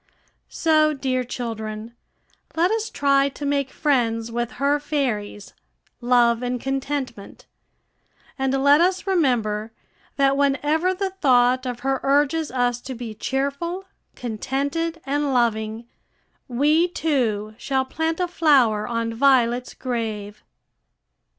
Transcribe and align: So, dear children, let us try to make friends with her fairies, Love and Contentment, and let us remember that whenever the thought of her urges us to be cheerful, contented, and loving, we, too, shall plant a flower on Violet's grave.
So, 0.49 0.93
dear 0.95 1.23
children, 1.23 1.95
let 2.55 2.71
us 2.71 2.89
try 2.89 3.29
to 3.29 3.45
make 3.45 3.69
friends 3.69 4.31
with 4.31 4.53
her 4.53 4.79
fairies, 4.79 5.53
Love 5.99 6.41
and 6.41 6.59
Contentment, 6.59 7.45
and 8.35 8.63
let 8.63 8.81
us 8.81 9.05
remember 9.05 9.71
that 10.15 10.35
whenever 10.35 10.95
the 10.95 11.11
thought 11.11 11.67
of 11.67 11.81
her 11.81 11.99
urges 12.01 12.49
us 12.51 12.81
to 12.81 12.95
be 12.95 13.13
cheerful, 13.13 13.85
contented, 14.15 14.99
and 15.05 15.35
loving, 15.35 15.87
we, 16.47 16.87
too, 16.87 17.53
shall 17.59 17.85
plant 17.85 18.19
a 18.19 18.27
flower 18.27 18.87
on 18.87 19.13
Violet's 19.13 19.75
grave. 19.75 20.43